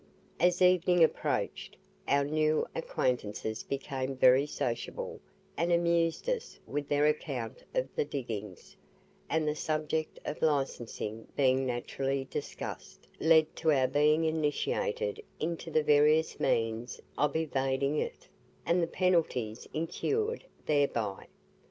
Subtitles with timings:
[0.39, 1.75] As evening approached,
[2.07, 5.19] our new acquaintances became very sociable,
[5.55, 8.75] and amused us with their account of the diggings;
[9.29, 15.83] and the subject of licensing being naturally discussed, led to our being initiated into the
[15.83, 18.27] various means of evading it,
[18.65, 21.27] and the penalties incurred thereby.